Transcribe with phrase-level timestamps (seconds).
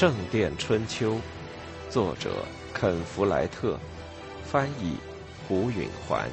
[0.00, 1.16] 圣殿春秋》，
[1.90, 2.30] 作者
[2.72, 3.78] 肯·弗莱特，
[4.42, 4.94] 翻译
[5.46, 6.26] 胡允环。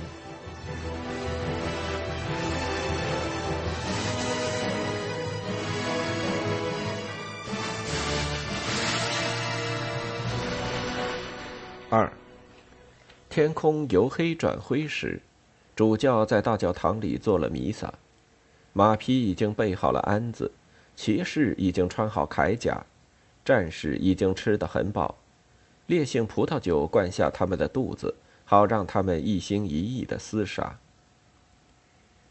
[11.90, 12.10] 二，
[13.28, 15.22] 天空由黑转灰时，
[15.76, 17.94] 主教在大教堂里做了弥撒，
[18.72, 20.50] 马匹已经备好了鞍子，
[20.96, 22.82] 骑士已经穿好铠甲，
[23.48, 25.16] 战士已经吃得很饱，
[25.86, 30.78] 烈性葡萄酒灌下他们的肚子，好让他们一心一意的厮杀。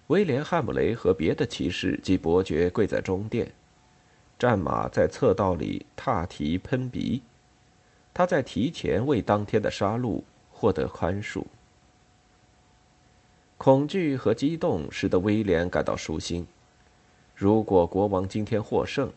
[0.09, 3.51] 威廉·汉姆雷和别的骑士及伯爵跪在中殿，
[4.39, 7.23] 战马在侧道里踏蹄喷鼻。
[8.13, 11.45] 他在提前为当天的杀戮获得宽恕。
[13.57, 16.47] 恐惧和激动使得威廉感到舒心。
[17.35, 19.11] 如果国王今天获胜，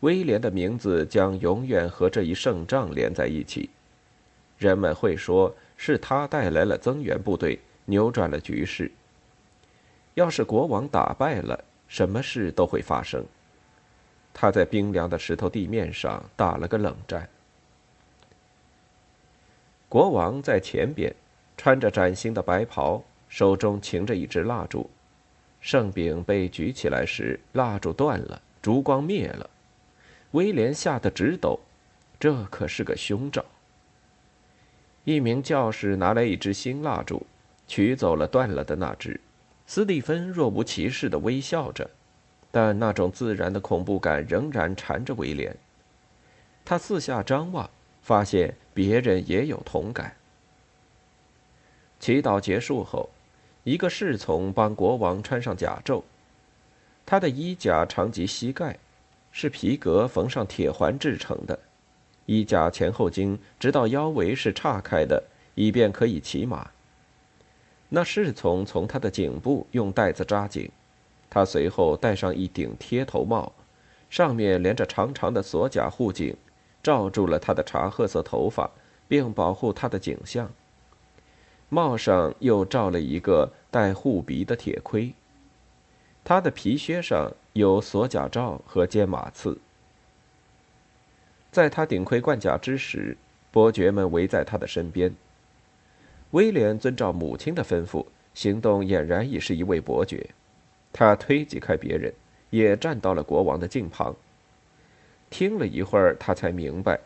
[0.00, 3.70] 威廉的名字将永远和这一胜仗连在一起。
[4.58, 8.90] 人们会说是他带来了增援部队，扭转了局势。
[10.14, 13.24] 要是国王打败了，什么事都会发生。
[14.32, 17.28] 他在冰凉的石头地面上打了个冷战。
[19.88, 21.14] 国王在前边，
[21.56, 24.88] 穿着崭新的白袍，手中擎着一支蜡烛。
[25.60, 29.50] 圣饼被举起来时，蜡烛断了，烛光灭了。
[30.32, 31.60] 威廉吓得直抖，
[32.18, 33.44] 这可是个凶兆。
[35.04, 37.26] 一名教士拿来一支新蜡烛，
[37.66, 39.20] 取走了断了的那支。
[39.66, 41.90] 斯蒂芬若无其事地微笑着，
[42.50, 45.56] 但那种自然的恐怖感仍然缠着威廉。
[46.64, 47.68] 他四下张望。
[48.02, 50.16] 发现别人也有同感。
[52.00, 53.10] 祈祷结束后，
[53.62, 56.02] 一个侍从帮国王穿上甲胄。
[57.04, 58.78] 他的衣甲长及膝盖，
[59.32, 61.58] 是皮革缝上铁环制成的。
[62.26, 65.22] 衣甲前后襟直到腰围是岔开的，
[65.54, 66.70] 以便可以骑马。
[67.88, 70.70] 那侍从从他的颈部用带子扎紧。
[71.28, 73.52] 他随后戴上一顶贴头帽，
[74.08, 76.36] 上面连着长长的锁甲护颈。
[76.82, 78.70] 罩住了他的茶褐色头发，
[79.06, 80.50] 并保护他的颈项。
[81.68, 85.12] 帽上又罩了一个带护鼻的铁盔。
[86.24, 89.58] 他的皮靴上有锁甲罩和尖马刺。
[91.50, 93.16] 在他顶盔贯甲之时，
[93.50, 95.12] 伯爵们围在他的身边。
[96.30, 100.30] 威廉遵照母亲的吩咐行动，俨然已是一位伯爵。
[100.92, 102.12] 他推挤开别人，
[102.50, 104.14] 也站到了国王的近旁。
[105.28, 107.00] 听了一会儿，他才明白，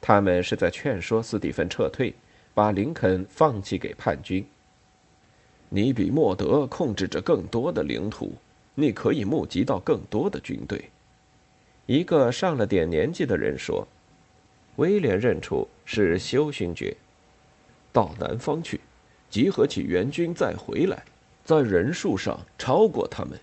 [0.00, 2.14] 他们是在劝说斯蒂芬撤退，
[2.54, 4.46] 把林肯放弃给叛军。
[5.68, 8.32] 你比莫德控制着更多的领土，
[8.80, 10.90] 你可以募集到更多的军队。
[11.86, 13.84] 一个上了点年纪的人说
[14.76, 16.96] ：“威廉认出是修勋爵，
[17.92, 18.80] 到南方去，
[19.28, 21.02] 集合起援军再回来，
[21.44, 23.36] 在人数上超过他们。”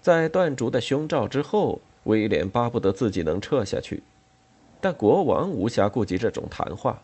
[0.00, 1.80] 在断竹的胸罩之后。
[2.04, 4.02] 威廉巴不得自己能撤下去，
[4.78, 7.02] 但国王无暇顾及这种谈话。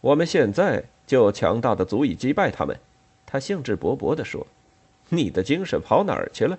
[0.00, 2.74] 我们现在就强大的足以击败他们，
[3.26, 4.46] 他兴致勃勃地说
[5.10, 6.58] ：“你的精神跑哪儿去了？”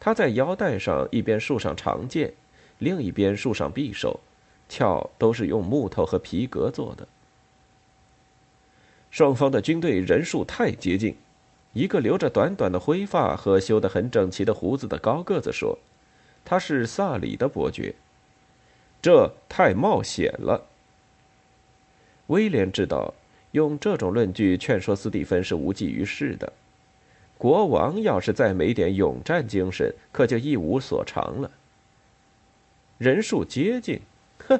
[0.00, 2.34] 他在腰带上一边束上长剑，
[2.78, 4.18] 另一边束上匕首，
[4.68, 7.06] 鞘都是用木头和皮革做的。
[9.10, 11.16] 双方的军队人数太接近。
[11.74, 15.78] 一个留着短短的灰发和修得很整齐的胡子的高个子说
[16.42, 17.94] ：“他是萨里的伯爵。”
[19.02, 20.66] 这太冒险了。
[22.28, 23.12] 威廉知道，
[23.52, 26.52] 用这种论据劝说斯蒂芬是无济于事的。
[27.38, 31.50] 国王要是再没点勇战精神，可就一无所长了。
[32.98, 34.00] 人数接近，
[34.48, 34.58] 哼！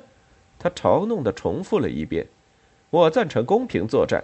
[0.61, 2.27] 他嘲弄的重复了一遍
[2.91, 4.23] ：“我赞成公平作战。”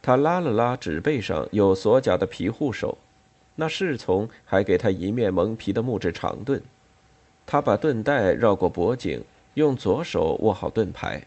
[0.00, 2.96] 他拉了拉纸背上有锁甲的皮护手，
[3.56, 6.62] 那侍从还给他一面蒙皮的木质长盾。
[7.44, 9.24] 他把盾带绕过脖颈，
[9.54, 11.22] 用左手握好盾牌。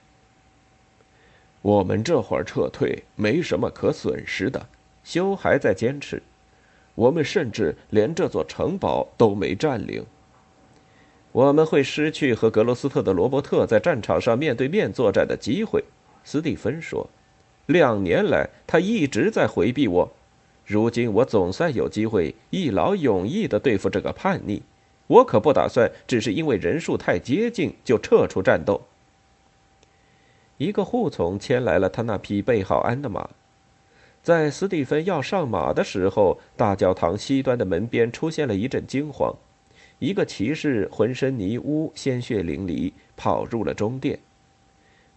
[1.62, 4.68] 我们这会儿撤退没什么可损失的，
[5.04, 6.22] 修还在坚持。
[6.98, 10.04] 我们甚至连这座城堡都没占领。
[11.32, 15.84] 我们会失去和格罗斯特的罗伯特在战场上面对面作战的机会，
[16.24, 17.08] 斯蒂芬说。
[17.68, 20.12] 两年来，他一直在回避我。
[20.66, 24.64] 如今我总算有机会一劳永逸地对付这个叛逆。
[25.06, 28.82] 我可不打算只是因为人数太接近就撤出战斗。
[30.58, 33.30] 一个护从牵来了他那匹备好鞍的马。
[34.28, 39.34] 在斯蒂芬要上马的时候，大教堂西端的门边出现了一阵惊慌，
[40.00, 44.20] 一个骑士浑身泥污、鲜血淋漓，跑入了中殿。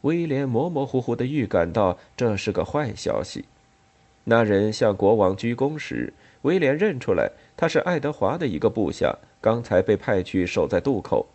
[0.02, 3.46] 威廉模模糊糊地预感到这是个坏消息。
[4.22, 6.12] 那人向国王鞠躬时，
[6.42, 11.26] 威廉认出来他是爱德华的一个部下，刚才被派去守在渡口。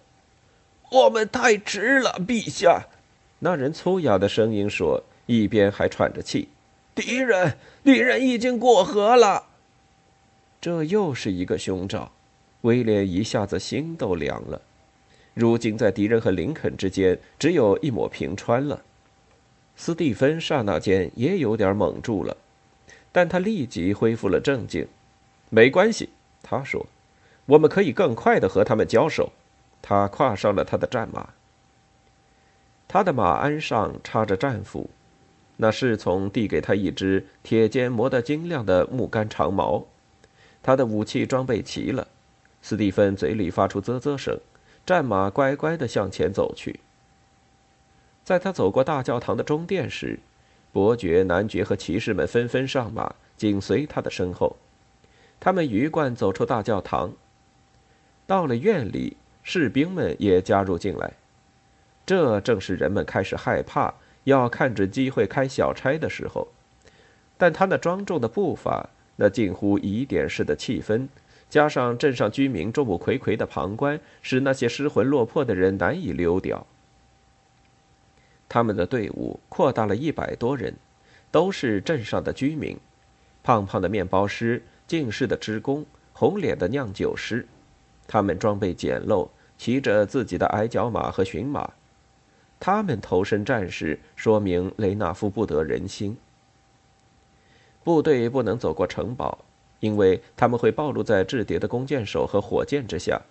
[0.94, 2.86] 我们太迟了，陛下。
[3.40, 6.48] 那人粗哑的声音说，一边还喘着气
[6.96, 9.48] ：“敌人，敌人已经过河了。”
[10.62, 12.12] 这又是一个凶兆，
[12.62, 14.62] 威廉一下子心都凉了。
[15.36, 18.82] 如今在敌人和林肯之间，只有一抹平川了。
[19.76, 22.38] 斯蒂芬刹那间也有点懵住了，
[23.12, 24.88] 但他立即恢复了镇静。
[25.50, 26.10] 没关系，
[26.42, 26.88] 他说
[27.46, 29.34] ：“我们可以更快的和他们交手。”
[29.84, 31.30] 他跨上了他的战马。
[32.88, 34.90] 他的马鞍上插着战斧，
[35.58, 39.86] 那侍从递给他一只铁尖磨得精亮的木杆长矛。
[40.62, 42.08] 他的武器装备齐了，
[42.62, 44.40] 斯蒂芬嘴里发出啧啧声。
[44.86, 46.80] 战马乖乖地向前走去。
[48.24, 50.20] 在他走过大教堂的中殿时，
[50.72, 54.56] 伯爵、男爵和骑士们纷纷上马，紧随他的身后。
[55.40, 57.14] 他们鱼贯走出大教堂，
[58.28, 61.14] 到了院里，士兵们也加入进来。
[62.06, 63.92] 这正是人们开始害怕，
[64.26, 66.50] 要看准机会开小差的时候。
[67.38, 71.08] 但他那庄重的步伐，那近乎疑点式的气氛。
[71.50, 76.66] 加上镇上居民众目睽睽的旁观，使那些失魂落魄的人难以溜掉。
[78.50, 80.76] 他们的队伍扩大了一百多人，
[81.32, 82.78] 都是镇上的居民，
[83.44, 87.48] 胖胖的面包师、近视的职工、红脸的酿酒师。
[88.08, 91.72] 他们装备简陋，骑着自己的矮脚马和驯马。
[92.66, 96.18] 他们投身战事，说明雷纳夫不得人心。
[97.84, 99.38] 部队不能走过城堡。
[99.82, 103.22] 因为他们会暴露在制敌的弓箭手和火箭之下，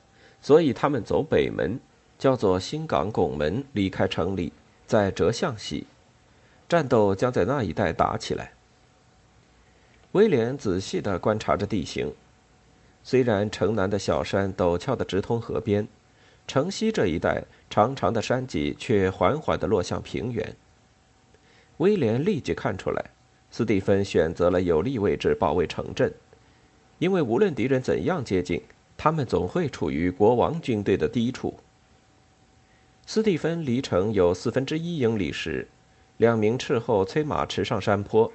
[0.41, 1.81] 所以他们走北门，
[2.17, 4.53] 叫做新港拱门，离开城里，
[4.87, 5.89] 再折向西。
[6.69, 8.53] 战斗将在那一带打起来。
[10.13, 12.15] 威廉仔细地观察着地形，
[13.03, 15.89] 虽然城南的小山陡峭地直通河边，
[16.47, 20.55] 城西这一带长长的山脊却缓缓地落向平原。
[21.79, 23.05] 威廉立即看出来，
[23.51, 26.13] 斯蒂芬选择了有利位置保卫城镇。
[26.99, 28.63] 因为无论敌人怎样接近，
[28.97, 31.55] 他们总会处于国王军队的低处。
[33.07, 35.67] 斯蒂芬离城有四分之一英里时，
[36.19, 38.33] 两名斥候催马驰上山坡。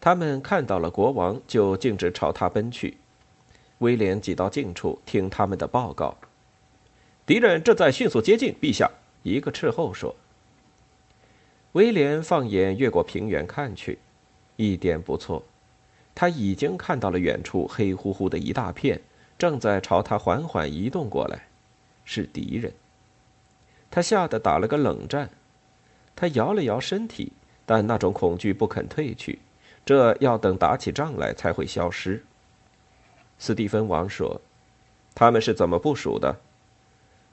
[0.00, 2.96] 他们看到了国王，就径直朝他奔去。
[3.78, 6.16] 威廉挤到近处听他们的报告
[7.24, 8.90] ：“敌人正在迅速接近，陛下。”
[9.22, 10.16] 一个斥候说。
[11.72, 13.98] 威廉放眼越过平原看去，
[14.56, 15.42] 一点不错。
[16.14, 19.00] 他已经看到了远处黑乎乎的一大片，
[19.38, 21.46] 正在朝他缓缓移动过来，
[22.04, 22.72] 是敌人。
[23.90, 25.30] 他吓得打了个冷战，
[26.14, 27.32] 他摇了摇身体，
[27.64, 29.38] 但那种恐惧不肯退去，
[29.86, 32.22] 这要等打起仗来才会消失。
[33.38, 34.40] 斯蒂芬王说
[35.14, 36.36] ：“他们是怎么部署的？”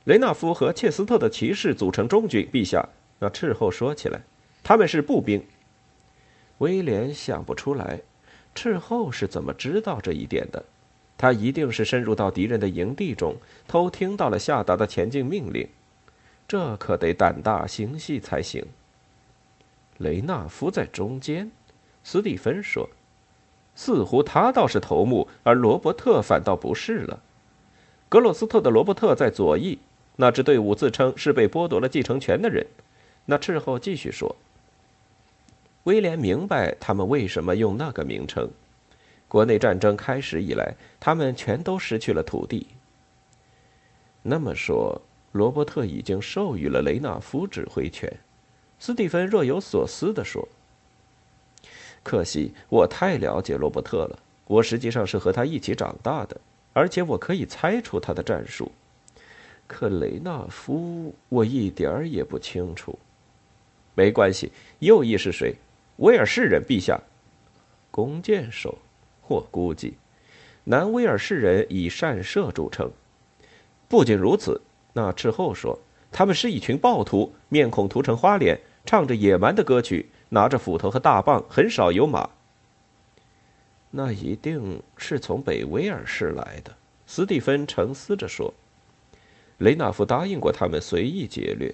[0.09, 2.89] 雷纳夫和切斯特的骑士组成中军，陛下。
[3.19, 4.19] 那斥候说起来，
[4.63, 5.45] 他们是步兵。
[6.57, 8.01] 威廉想不出来。
[8.55, 10.65] 斥候是怎么知道这一点的？
[11.15, 13.35] 他一定是深入到敌人的营地中，
[13.67, 15.69] 偷听到了下达的前进命令。
[16.47, 18.65] 这可得胆大心细才行。
[19.99, 21.51] 雷纳夫在中间，
[22.03, 22.89] 斯蒂芬说
[23.75, 27.21] ：“似乎他倒是头目，而罗伯特反倒不是了。
[28.09, 29.77] 格洛斯特的罗伯特在左翼，
[30.21, 32.67] 那支队伍自称是被剥夺了继承权的人。”
[33.25, 34.35] 那斥候继续说。
[35.85, 38.49] 威廉明白他们为什么用那个名称。
[39.29, 42.67] 国内战争开始以来，他们全都失去了土地。
[44.21, 48.11] 那么说，罗伯特已经授予了雷纳夫指挥权。
[48.77, 50.45] 斯蒂芬若有所思地说
[52.03, 56.41] ：“可惜我太了解罗伯特了，我实际上是和他一起长大的，
[56.73, 58.69] 而且我可以猜出他的战术。
[59.69, 62.97] 克雷纳夫，我一点儿也不清楚。
[63.93, 65.55] 没关系，右翼是谁？”
[65.97, 66.99] 威尔士人，陛下，
[67.91, 68.79] 弓箭手，
[69.27, 69.93] 我估计，
[70.63, 72.89] 南威尔士人以善射著称。
[73.87, 74.61] 不仅如此，
[74.93, 75.77] 那斥候说，
[76.11, 82.29] 他们是一群暴徒，面孔涂成花脸，唱着野蛮的歌曲，拿着斧头和大棒，很少有马。
[83.91, 86.75] 那一定是从北威尔士来的。
[87.05, 88.53] 斯蒂芬沉思着说
[89.59, 91.73] ：“雷纳夫答应过他们随意劫掠，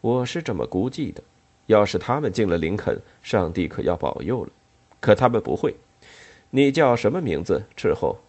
[0.00, 1.22] 我是这么估计的。”
[1.66, 4.50] 要是他们进了林肯，上帝可要保佑了。
[5.00, 5.74] 可他们不会。
[6.50, 7.64] 你叫什么名字？
[7.76, 8.20] 斥候，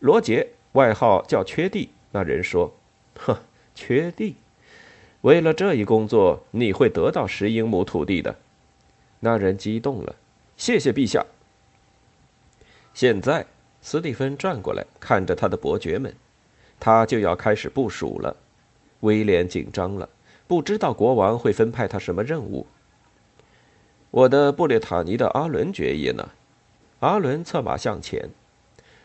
[0.00, 0.48] 罗杰。
[0.72, 1.90] 外号叫缺地。
[2.10, 2.74] 那人说
[3.14, 3.38] ：“哼，
[3.76, 4.34] 缺地。
[5.20, 8.34] 为了这一工作，你会得到十英亩土地的。”
[9.20, 10.16] 那人激动了
[10.58, 11.24] ：“谢谢陛下。”
[12.92, 13.46] 现在，
[13.80, 16.12] 斯蒂芬转过来看着他的伯爵们，
[16.84, 18.36] 他就要开始部署了。
[19.00, 20.06] 威廉紧张了，
[20.46, 22.66] 不知道国王会分派他什么任务。
[24.10, 26.28] 我的布列塔尼的阿伦爵爷呢？
[27.00, 28.28] 阿伦策马向前，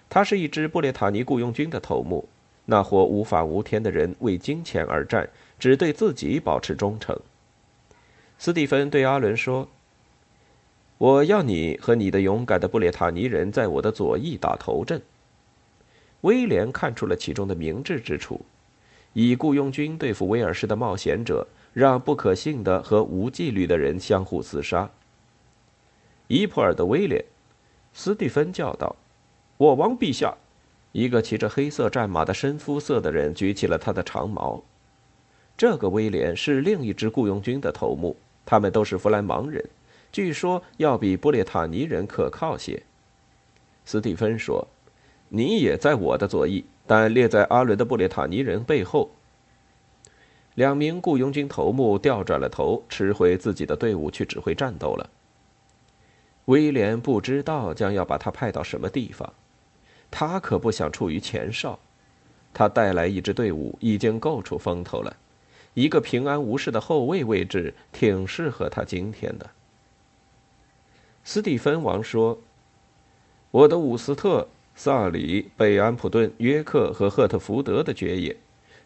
[0.09, 2.27] 他是一支布列塔尼雇佣军的头目。
[2.65, 7.17] 那伙无法无天的人为金钱而战，只对自己保持忠诚。
[8.37, 9.69] 斯蒂芬对阿伦说
[10.99, 15.01] ：“我要你和你的勇敢的布列塔尼人在我的左翼打头阵。”
[16.21, 18.41] 威廉看出了其中的明智之处。
[19.13, 24.89] 以雇佣军对付威尔士的冒险者，让不可信的和无纪律的人相互厮杀。
[26.27, 27.25] 伊普尔的威廉，
[27.91, 28.95] 斯蒂芬叫道
[29.57, 30.37] ：“我王陛下！”
[30.91, 34.63] 一个骑着黑色战马的深肤色的人举起了他的长矛。
[35.57, 39.63] 这个威廉是另一支雇佣军的头目，他们都是弗兰芒人，
[40.11, 42.81] 据说要比布列塔尼人可靠些。
[43.85, 44.67] 斯蒂芬说
[45.29, 49.11] ：“你也在我的左翼。”但列在阿伦的布列塔尼人背后。
[50.55, 55.07] 两名雇佣军头目调转了头，吃回自己的队伍去指挥战斗了。
[56.45, 59.31] 威廉不知道将要把他派到什么地方，
[60.09, 61.77] 他可不想处于前哨。
[62.55, 65.15] 他带来一支队伍已经够出风头了，
[65.75, 69.47] 一个平安无事的后卫位置挺适合他今天的。
[71.23, 72.39] 斯蒂芬王说
[73.51, 74.47] ：“我的伍斯特。”
[74.81, 78.37] 萨里、贝安普顿、约克和赫特福德的爵爷，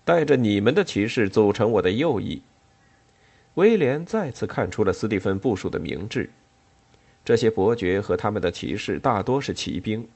[0.04, 2.42] 带着你们的骑士组成我的右翼。
[3.54, 6.32] 威廉再次看出了斯蒂芬部署的明智。
[7.24, 10.08] 这些伯爵和他们的骑士大多是骑兵，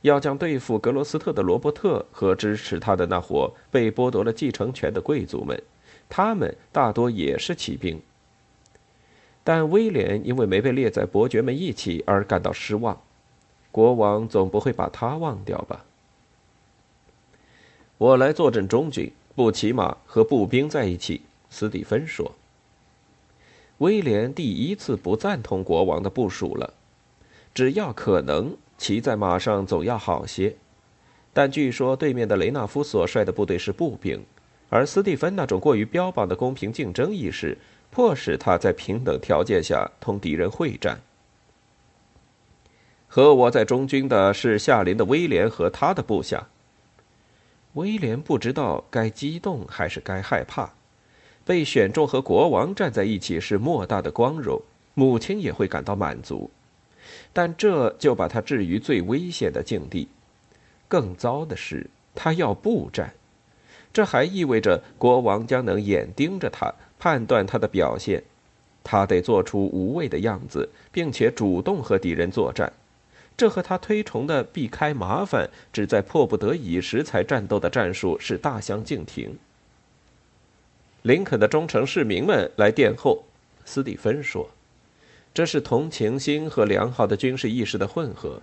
[0.00, 5.62] 要将对付格罗斯特的罗伯特和支持他的那伙被剥夺了继承权的贵族们，
[6.08, 8.02] 他们大多也是骑兵。
[9.44, 13.00] 但威廉因为没被列在伯爵们一起而感到失望。
[13.72, 15.84] 国王总不会把他忘掉吧？
[17.98, 21.22] 我来坐镇中军，不骑马和步兵在一起。
[21.50, 22.32] 斯蒂芬说。
[23.78, 26.74] 威廉第一次不赞同国王的部署了。
[27.54, 30.54] 只要可能，骑在马上总要好些。
[31.32, 34.22] 但据说对面的雷纳夫所率的部队是步兵，
[34.68, 37.56] 而斯蒂芬那种过于标榜的公平竞争意识，
[37.90, 41.00] 迫使他在平等条件下同敌人会战。
[43.14, 46.48] 和我在中军的是夏林的威廉和他的部下。
[47.74, 50.72] 威廉不知道该激动还是该害怕，
[51.44, 54.62] 被选中和国王站在一起是莫大的光荣，
[54.94, 56.50] 母亲也会感到满足，
[57.34, 60.08] 但这就把他置于最危险的境地。
[60.88, 63.12] 更糟的是，他要步战，
[63.92, 68.22] 这还意味着国王将能眼盯着他，判断他的表现，
[68.82, 72.72] 他得做出无畏的样子，并且主动和敌人作战。
[73.42, 79.36] 这和他推崇的避开麻烦、只在迫不得已时才战斗的战术是大相径庭。
[81.02, 83.24] 林肯的忠诚市民们来殿后，
[83.64, 84.48] 斯蒂芬说
[85.34, 88.40] ：“这是同情心和良好的军事意识的混合。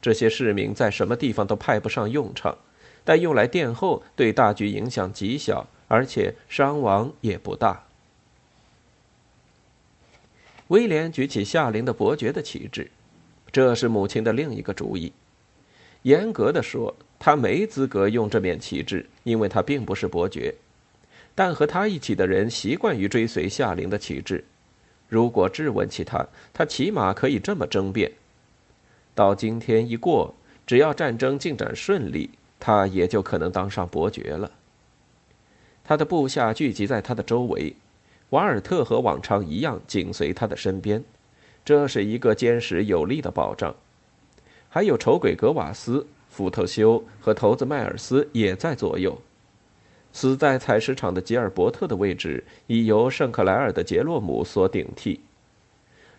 [0.00, 2.56] 这些市民在什么地方都派不上用场，
[3.04, 7.82] 但用来殿后对大局影响极小，而且伤亡也不大。”
[10.68, 12.92] 威廉举起夏林的伯爵的旗帜。
[13.52, 15.12] 这是母亲的另一个主意。
[16.02, 20.54] 严格的说，他没资格用这面旗帜，因为他并不是伯爵。
[21.34, 24.44] 但和他一起的人习惯于追随夏琳的旗帜。
[25.08, 28.10] 如果质问起他，他起码可以这么争辩：
[29.14, 30.34] 到今天一过，
[30.66, 34.50] 只要战争进展顺利，他也就可能当上伯爵了。
[35.84, 37.74] 他的部下聚集在他的周围，
[38.30, 41.04] 瓦尔特和往常一样紧随他的身边。
[41.66, 43.74] 这是一个坚实有力的保障，
[44.68, 49.20] 还有丑鬼格瓦斯、福特修和头子迈尔斯也在左右。
[50.12, 55.18] 死在采石场的吉尔伯特的位置已由圣克莱尔的杰洛姆所顶替。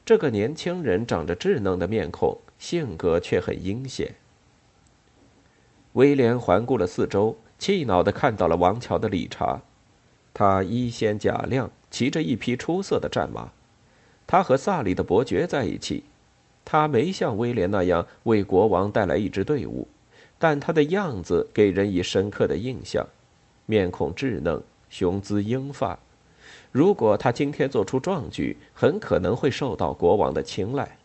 [0.06, 4.16] 这个年轻人长着稚嫩的面孔，性格却很阴险。
[5.94, 9.62] 威廉环顾了四周，气恼地看到了王桥的理查，
[10.34, 13.52] 他衣鲜甲亮，骑着一匹出色的战马。
[14.28, 16.04] 他和萨里的伯爵在一起，
[16.66, 19.88] 他没像威廉那样为国王带来一支队伍，
[20.38, 23.08] 但他的样子给人以深刻的印象，
[23.66, 25.98] 面孔稚嫩，雄姿英发。
[26.74, 30.98] 如果他今天做出壮举，很可能会受到国王的青睐。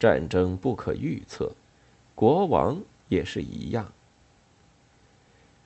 [0.00, 1.52] 战争不可预测，
[2.14, 3.92] 国王也是一样。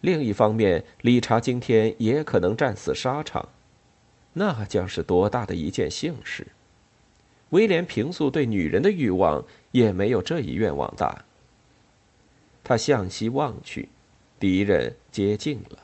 [0.00, 3.48] 另一方面，理查今天也可能战死沙场，
[4.34, 6.48] 那将是多大的一件幸事！
[7.56, 11.24] 威廉平素对女人的欲望也没有这一愿望大。
[12.62, 13.88] 他向西望去，
[14.38, 15.78] 敌人接近了。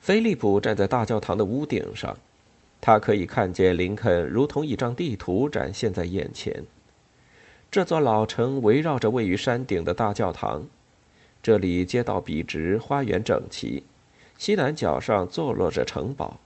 [0.00, 2.18] 菲利普站在大教堂的屋顶上，
[2.80, 6.64] 他可以看见林肯如同一张地图展现在眼前。
[7.70, 10.66] 这座老城围绕着位于山顶的大教堂，
[11.40, 13.84] 这里街道笔直，花园整齐，
[14.36, 16.40] 西南角上坐落着城堡。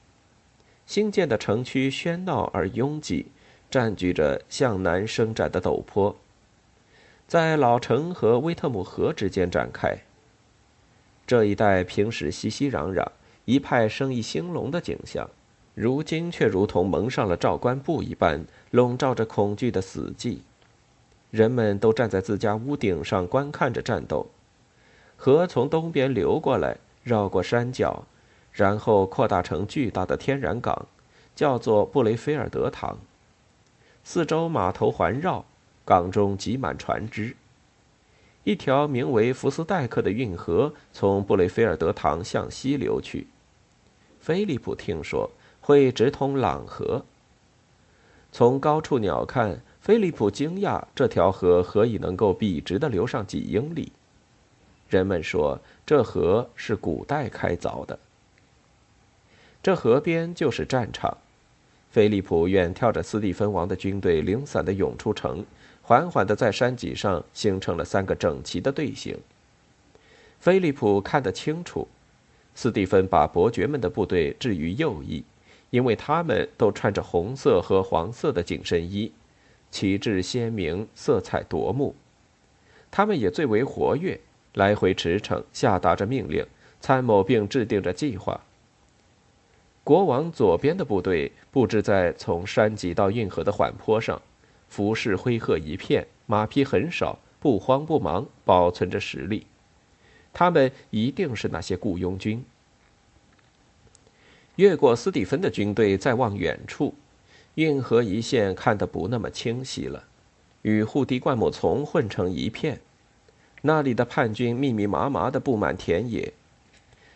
[0.90, 3.26] 新建的城区喧闹而拥挤，
[3.70, 6.16] 占据着向南伸展的陡坡。
[7.28, 9.98] 在老城和威特姆河之间展开。
[11.28, 13.06] 这一带平时熙熙攘攘，
[13.44, 15.30] 一派生意兴隆的景象，
[15.76, 20.38] 如今却如同蒙上了罩棺布一般，笼罩着恐惧的死寂。
[21.30, 24.26] 人们都站在自家屋顶上观看着战斗。
[25.16, 28.06] 河从东边流过来，绕过山脚，
[28.52, 30.86] 然后扩大成巨大的天然港，
[31.34, 32.98] 叫做布雷菲尔德塘。
[34.04, 35.44] 四周码头环绕。
[35.82, 37.34] 港中挤满船只，
[38.44, 43.26] 一条名为福斯代克的运河从布雷菲尔德塘向西流去。
[44.20, 45.28] 菲利普听说
[45.60, 47.04] 会直通朗河。
[48.30, 53.90] 从高处鸟瞰，菲利普惊讶这条河何以能够笔直的流上几英里。
[54.88, 57.98] 人们说这河是古代开凿的。
[59.62, 61.16] 这河边就是战场。
[61.90, 65.44] 菲利普远眺着斯蒂芬王的军队零散的涌出城。
[65.82, 69.18] 缓缓地在山脊上形成了三个整齐的队形。
[70.38, 71.88] 菲利普看得清楚，
[72.54, 75.24] 斯蒂芬把伯爵们的部队置于右翼，
[75.70, 79.10] 因为他们都穿着红色和黄色的紧身衣，
[79.72, 81.96] 旗帜鲜明，色彩夺目。
[82.88, 84.20] 他们也最为活跃，
[84.54, 86.46] 来回驰骋，下达着命令，
[86.80, 88.40] 参谋并制定着计划。
[89.82, 94.20] 国王左边的部队布置在从山脊到运河的缓坡上。
[94.68, 99.44] 服饰灰褐一片，马匹很少，不慌不忙，保存着实力。
[100.32, 102.44] 他们一定是那些雇佣军。
[104.54, 106.94] 越过斯蒂芬的军队，再望远处，
[107.56, 110.04] 运河一线看得不那么清晰了，
[110.62, 112.80] 与护堤灌木丛混成一片。
[113.62, 116.32] 那里的叛军密密麻麻的布满田野。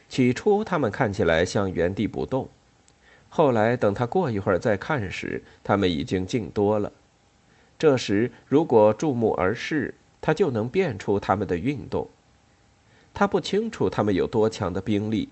[0.09, 2.49] 起初，他们看起来像原地不动，
[3.29, 6.93] 后来等他过一会儿再看时，他们已经静多了。
[7.79, 12.09] 这时，如果注目而视，他就能辨出他们的运动。
[13.13, 15.29] 他不清楚他们有多强的兵力，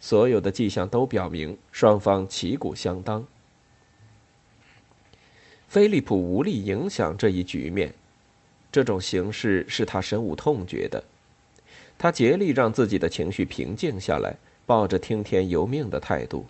[0.00, 3.26] 所有的迹象都表明双方旗鼓相当。
[5.68, 7.92] 菲利普无力影响这一局面，
[8.72, 11.04] 这种形势是他深恶痛绝的。
[11.98, 16.46] 他竭力让自己的情绪平静下来，抱着听天由命的态度。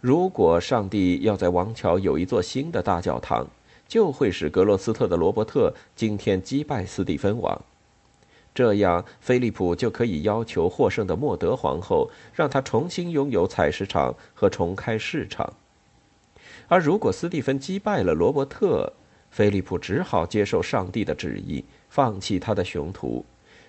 [0.00, 3.46] 如果上帝要在王桥有一座新的大教堂，
[3.86, 7.62] 就会使格罗斯特的罗伯特今天击败斯蒂芬王，
[8.52, 15.52] 这样菲利普就可以要求获胜的莫德皇后让他重新拥有采石场和重开市场。
[16.66, 18.92] 而如果斯蒂芬击败了罗伯特，
[19.30, 23.24] 菲利普只好接受上帝的旨意，放弃他的雄图，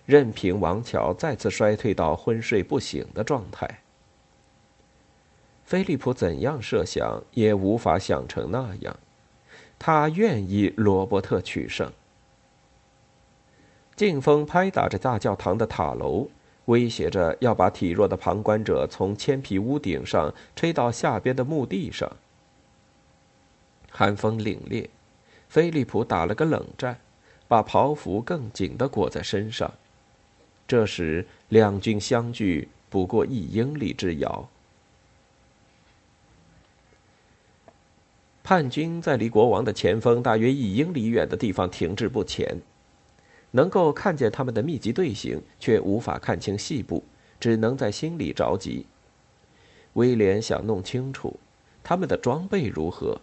[0.06, 3.80] 任凭王乔再次衰退到昏睡不醒的状态。
[5.63, 8.96] 菲利普怎样设想也无法想成那样。
[9.80, 11.92] 他愿意罗伯特取胜。
[13.96, 16.30] 劲风拍打着大教堂的塔楼，
[16.66, 22.12] 威胁着要把体弱的旁观者从铅皮屋顶上吹到下边的墓地上。
[23.92, 24.89] 寒风凛冽，
[25.48, 26.98] 菲利普打了个冷战，
[27.48, 29.72] 把袍服更紧地裹在身上。
[30.67, 34.49] 这时，两军相距不过一英里之遥。
[38.43, 42.60] 叛军在离国王的前锋大约一英里远的地方停滞不前，
[43.52, 47.04] 能够看见他们的密集队形，却无法看清细部，
[47.39, 48.86] 只能在心里着急。
[49.93, 51.39] 威廉想弄清楚
[51.84, 53.21] 他们的装备如何，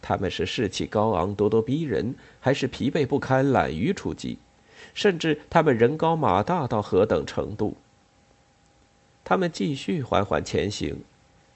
[0.00, 4.38] 他们是士气高昂、咄咄逼人，还是疲惫不堪、懒于出击，
[4.94, 7.76] 甚至他们人高马大到何等程度？
[9.24, 10.96] 他们继续缓缓前行，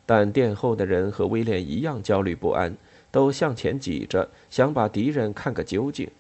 [0.05, 2.77] 但殿后的人和威廉一样焦虑不安。
[3.12, 6.11] 都向前挤着，想把敌人看个究竟。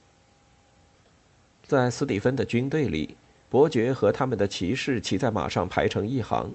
[1.66, 3.16] 在斯蒂芬的军队里，
[3.50, 6.50] 伯爵和他们的骑士骑在马上排成一行，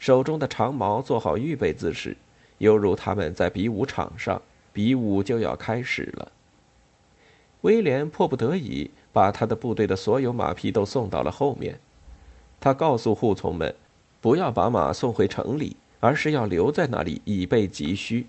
[0.00, 2.16] 手中的长矛做好预备姿势，
[2.58, 6.32] 犹如他们在比武场上，比武就要开始了。
[7.64, 11.80] 威廉迫不得已把他的部队的所有马匹都送到了后面。
[12.60, 13.74] 他告诉护从们，
[14.20, 18.26] 不要把马送回城里，而是要留在那里以备急需。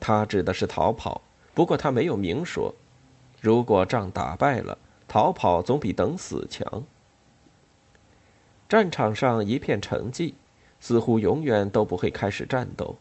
[0.00, 1.20] 他指的是逃跑，
[1.54, 2.74] 不过他没有明说。
[3.40, 6.82] 如果仗打败了，逃跑总比等死强。
[8.68, 10.34] 战场上一片沉寂，
[10.80, 12.96] 似乎永远都不会开始战斗。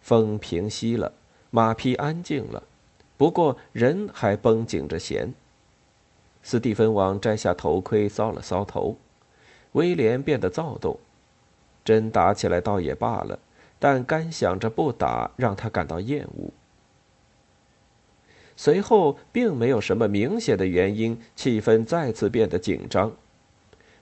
[0.00, 1.12] 风平息了，
[1.50, 2.62] 马匹安静了，
[3.16, 5.32] 不过人还绷紧着弦。
[6.42, 8.96] 斯蒂芬王摘下头盔，搔了搔头。
[9.72, 10.98] 威廉变得躁动。
[11.84, 13.38] 真打起来倒也罢了，
[13.78, 16.50] 但干想着不打，让他感到厌恶。
[18.56, 23.12] 随后，并没有什么明显的原因，气氛再次变得紧张。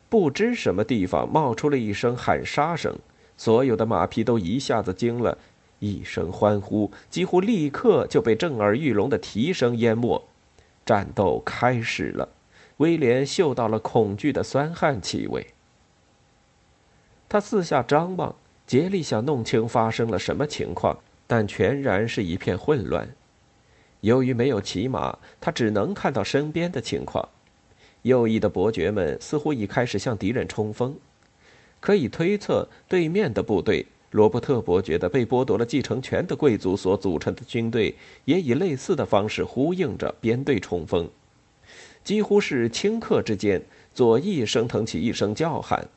[0.09, 2.97] 不知什么地方冒出了一声喊杀声，
[3.37, 5.39] 所有的马匹都一下子惊了，
[5.83, 10.23] 一声欢呼几乎立刻就被震耳欲聋的蹄声淹没。
[10.87, 12.29] 战斗开始了，
[12.77, 15.49] 威廉嗅到了恐惧的酸汗气味。
[17.29, 23.09] 他四下张望，竭力想弄清发生了什么情况，但全然是一片混乱。
[24.03, 27.29] 由于没有骑马，他只能看到身边的情况。
[28.03, 30.97] 右翼的伯爵们似乎已开始向敌人冲锋，
[31.81, 37.95] 可以推测，对面的部队——罗伯特伯爵的被剥夺了继承权的贵族所组成的军队，
[38.27, 41.09] 也以类似的方式呼应着编队冲锋。
[42.05, 43.63] 几乎是顷刻之间，
[43.95, 45.89] 左翼升腾起一声叫喊。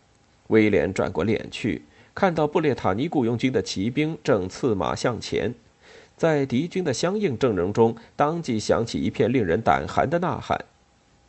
[0.48, 1.82] 威廉转过脸去，
[2.14, 5.54] 看到布列塔尼雇佣军的骑兵正策马向前。
[6.16, 10.64] 在敌军的相应阵容中，当即响起一片令人胆寒的呐喊。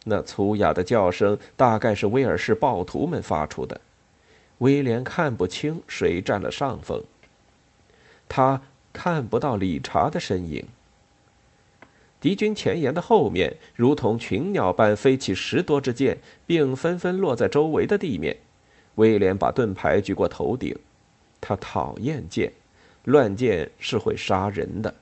[0.05, 3.81] 那粗哑的叫声大概是威尔士暴徒们发出的。
[4.59, 7.03] 威廉看不清谁占了上风。
[8.29, 10.66] 他看不到理查的身影。
[12.21, 18.37] 敌军前沿的后面，如同群鸟般飞起十多支箭，并纷纷落在周围的地面。
[18.97, 20.77] 威廉把盾牌举过头顶。
[21.40, 22.53] 他讨厌箭。
[23.05, 24.92] 乱箭是会杀人的。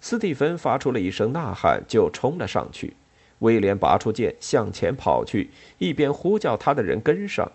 [0.00, 2.96] 斯蒂芬发出了一声呐喊，就冲了上去。
[3.38, 7.52] 威廉拔出剑向前跑去，一边呼叫他的人跟上。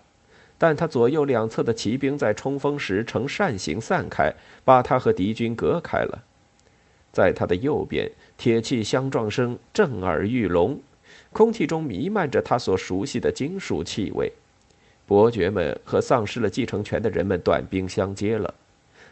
[0.58, 6.24] 但他左右两侧的骑兵在冲锋时呈扇形散开，把他和敌军隔开了。
[7.12, 10.80] 在他的右边，铁器相撞声震耳欲聋，
[11.32, 14.32] 空气中弥漫着他所熟悉的金属气味。
[15.06, 18.52] 伯爵们和丧失了继承权的人们短兵相接了。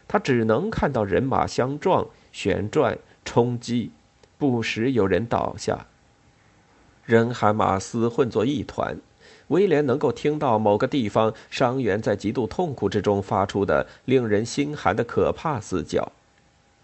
[0.07, 3.91] 他只能看到人马相撞、旋转、冲击，
[4.37, 5.87] 不时有人倒下。
[7.03, 8.97] 人喊马嘶混作一团，
[9.47, 16.11] 威廉能够听到某个地方伤员在极度痛苦之中发出的令人心寒的可怕嘶叫。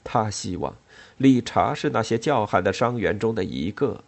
[0.04, 0.76] 他希望
[1.17, 4.04] 理查是那些叫喊的伤员中的一个。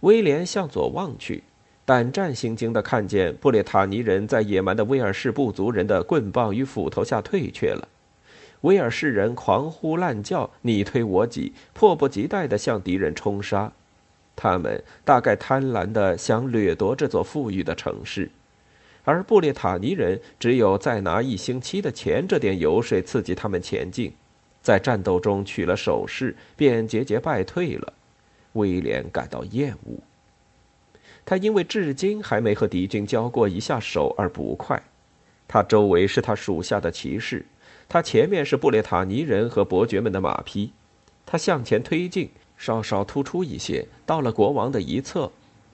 [0.00, 1.42] 威廉向左望去。
[1.84, 7.88] 胆战心惊地看见布列塔尼人在野蛮的威尔士部族人的棍棒与斧头下退却了，
[8.60, 13.72] 威尔士人狂呼滥叫，你推我挤，迫不及待地向敌人冲杀。
[14.34, 18.30] 他们大概贪婪地想掠夺这座富裕的城市，
[19.04, 24.12] 而布列塔尼人只有再拿一星期的钱这点油水刺激他们前进，
[24.62, 27.92] 在战斗中取了首饰，便节节败退了。
[28.54, 29.98] 威廉感到厌恶。
[31.24, 34.82] 他因为至今还没和敌军交过一下手而不快。
[35.46, 37.46] 他周围是他属下的骑士，
[37.88, 40.72] 他前面是布列塔尼人和伯爵们的马匹。
[41.24, 42.30] 他向前推进，
[42.62, 45.28] 稍稍突出一些，到了国王的一侧，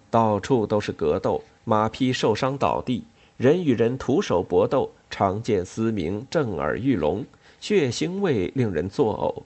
[0.08, 3.04] 到处都是格斗，马匹受伤倒地，
[3.36, 7.26] 人与人徒手搏斗，长剑嘶鸣，震耳欲聋，
[7.60, 9.42] 血腥味令人作呕。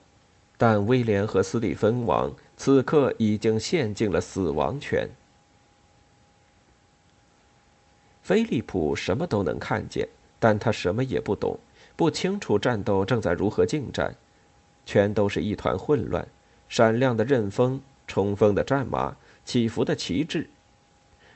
[0.57, 5.09] 但威廉和斯蒂芬王此刻已经陷进了死亡圈。
[8.21, 10.07] 菲利普什么都能看见，
[10.39, 11.59] 但他什么也不懂，
[11.97, 14.15] 不清楚战斗正在如何进展，
[14.85, 16.25] 全都是一团混乱。
[16.73, 20.49] 闪亮的刃锋，冲锋的战马，起伏的旗帜，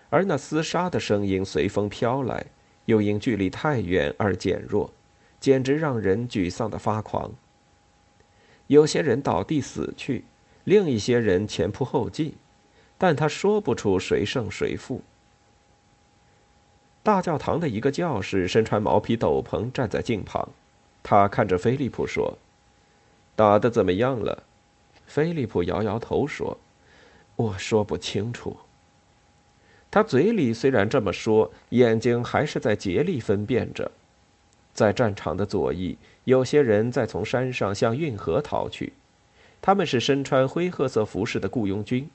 [0.10, 2.47] 而那厮杀的声音随风飘来，
[2.86, 4.91] 又因距离太远而减弱，
[5.39, 7.32] 简直让人沮丧的发狂。
[8.65, 10.26] 有些人倒地死去，
[10.63, 12.34] 另一些人前仆后继，
[12.97, 15.04] 但他说不出谁胜谁负。
[17.04, 20.50] 大教堂的一个教士身穿毛皮斗篷站在镜旁，
[21.04, 22.39] 他看着菲利普说
[23.38, 24.41] ：“打得怎么样了？”
[25.08, 26.56] 菲利普摇摇头说
[27.36, 28.56] ：“我说不清楚。”
[29.89, 33.89] 他嘴里虽然这么说，眼睛还是在竭力分辨着。
[34.74, 38.93] 在战场的左翼，有些人在从山上向运河逃去，
[39.62, 42.08] 他们是身穿灰褐色服饰的雇佣军。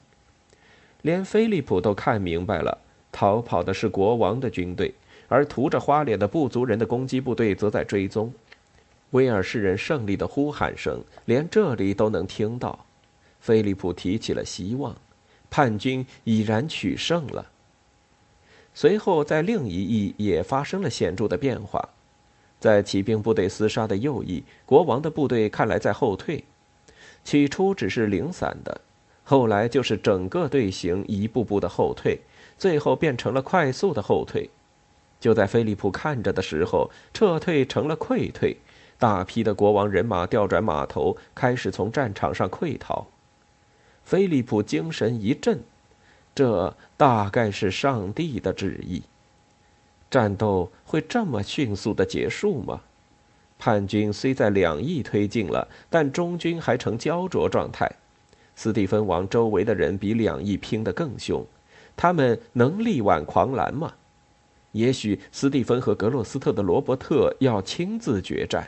[1.01, 2.77] 连菲利普都看明白了，
[3.11, 4.93] 逃跑的是国王的军队，
[5.27, 8.31] 而涂着花脸的部族人的攻击部队则在追踪。
[9.13, 12.85] 威尔士人胜利的呼喊声，连这里都能听到。
[13.39, 14.95] 菲利普提起了希望，
[15.51, 17.45] 叛军已然取胜了。
[18.73, 21.89] 随后，在另一翼也发生了显著的变化，
[22.59, 26.43] 在骑兵部队厮杀的右翼，国王的部队看来在后退。
[27.23, 28.81] 起初只是零散的，
[29.23, 32.19] 后来就是整个队形一步步的后退，
[32.57, 34.49] 最后变成了快速的后退。
[35.19, 38.57] 就在菲利普看着的时候，撤退成了溃退，
[39.03, 43.05] 大批的国王人马调转马头，开始从战场上溃逃。
[44.05, 45.59] 菲利普精神一振，
[46.33, 49.03] 这大概是上帝的旨意。
[50.09, 52.79] 战斗会这么迅速的结束吗？
[53.59, 57.91] 叛军虽在两翼推进了，但中军还呈焦灼状态。
[58.55, 61.45] 斯蒂芬王周围的人比两翼拼得更凶，
[61.97, 63.95] 他们能力挽狂澜吗？
[64.71, 68.65] 也许斯蒂芬和格洛斯特的罗伯特要亲自决战。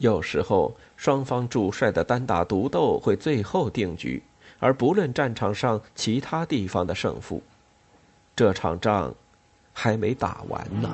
[0.00, 4.22] 有时候，双方主帅的单打独斗会最后定局，
[4.58, 7.42] 而不论战场上其他地方的胜负。
[8.34, 9.14] 这场仗
[9.74, 10.88] 还没打完呢。